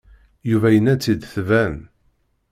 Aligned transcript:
Yuba 0.49 0.69
yenna-tt-id 0.71 1.21
tban. 1.33 1.75